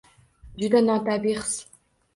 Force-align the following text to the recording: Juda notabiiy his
Juda 0.61 0.81
notabiiy 0.87 1.37
his 1.43 1.53